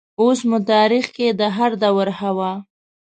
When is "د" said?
1.39-1.41